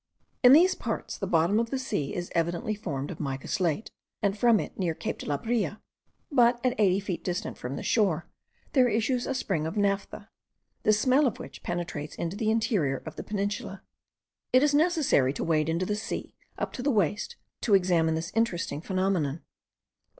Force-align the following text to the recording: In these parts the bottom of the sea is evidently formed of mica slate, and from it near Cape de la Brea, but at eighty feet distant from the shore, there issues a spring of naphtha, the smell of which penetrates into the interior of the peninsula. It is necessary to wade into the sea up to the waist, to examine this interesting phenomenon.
In 0.41 0.53
these 0.53 0.73
parts 0.73 1.15
the 1.19 1.27
bottom 1.27 1.59
of 1.59 1.69
the 1.69 1.77
sea 1.77 2.15
is 2.15 2.31
evidently 2.33 2.73
formed 2.73 3.11
of 3.11 3.19
mica 3.19 3.47
slate, 3.47 3.91
and 4.23 4.35
from 4.35 4.59
it 4.59 4.79
near 4.79 4.95
Cape 4.95 5.19
de 5.19 5.27
la 5.27 5.37
Brea, 5.37 5.77
but 6.31 6.59
at 6.65 6.73
eighty 6.79 6.99
feet 6.99 7.23
distant 7.23 7.55
from 7.55 7.75
the 7.75 7.83
shore, 7.83 8.27
there 8.73 8.87
issues 8.89 9.27
a 9.27 9.35
spring 9.35 9.67
of 9.67 9.77
naphtha, 9.77 10.31
the 10.81 10.91
smell 10.91 11.27
of 11.27 11.37
which 11.37 11.61
penetrates 11.61 12.15
into 12.15 12.35
the 12.35 12.49
interior 12.49 12.97
of 13.05 13.15
the 13.15 13.23
peninsula. 13.23 13.83
It 14.51 14.63
is 14.63 14.73
necessary 14.73 15.33
to 15.33 15.43
wade 15.43 15.69
into 15.69 15.85
the 15.85 15.95
sea 15.95 16.33
up 16.57 16.73
to 16.73 16.81
the 16.81 16.89
waist, 16.89 17.35
to 17.61 17.75
examine 17.75 18.15
this 18.15 18.31
interesting 18.33 18.81
phenomenon. 18.81 19.43